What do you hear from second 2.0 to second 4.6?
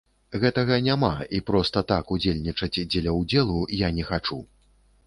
удзельнічаць дзеля ўдзелу я не хачу.